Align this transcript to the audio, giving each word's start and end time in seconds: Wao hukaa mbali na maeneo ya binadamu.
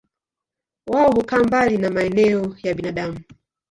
Wao 0.87 1.11
hukaa 1.11 1.43
mbali 1.43 1.77
na 1.77 1.89
maeneo 1.89 2.55
ya 2.63 2.73
binadamu. 2.73 3.19